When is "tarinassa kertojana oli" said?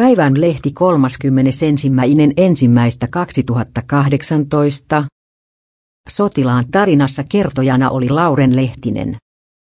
6.70-8.08